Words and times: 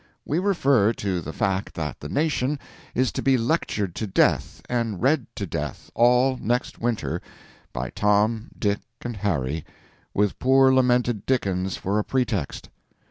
We 0.25 0.39
refer 0.39 0.93
to 0.93 1.21
the 1.21 1.31
fact 1.31 1.75
that 1.75 1.99
the 1.99 2.09
nation 2.09 2.57
is 2.95 3.11
to 3.11 3.21
be 3.21 3.37
lectured 3.37 3.93
to 3.97 4.07
death 4.07 4.59
and 4.67 4.99
read 4.99 5.27
to 5.35 5.45
death 5.45 5.91
all 5.93 6.37
next 6.41 6.79
winter, 6.81 7.21
by 7.71 7.91
Tom, 7.91 8.49
Dick, 8.57 8.79
and 9.03 9.17
Harry, 9.17 9.63
with 10.11 10.39
poor 10.39 10.73
lamented 10.73 11.27
Dickens 11.27 11.77
for 11.77 11.99
a 11.99 12.03
pretext. 12.03 12.69